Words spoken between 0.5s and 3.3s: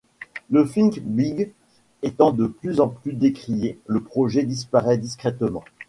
Think Big étant de plus en plus